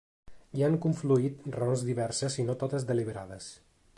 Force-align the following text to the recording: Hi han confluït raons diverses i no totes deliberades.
Hi 0.59 0.63
han 0.67 0.77
confluït 0.85 1.43
raons 1.57 1.85
diverses 1.91 2.39
i 2.45 2.49
no 2.49 2.57
totes 2.65 2.91
deliberades. 2.93 3.55